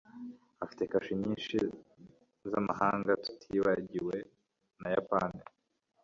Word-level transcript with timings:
afite 0.63 0.83
kashe 0.91 1.13
nyinshi 1.21 1.57
zamahanga, 2.51 3.11
tutibagiwe 3.23 4.15
nayapani 4.81 5.41